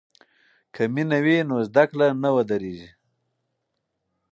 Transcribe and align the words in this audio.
که 0.73 0.81
مینه 0.93 1.19
وي 1.25 1.37
نو 1.49 1.57
زده 1.67 1.83
کړه 1.89 2.07
نه 2.21 2.29
ودریږي. 2.35 2.89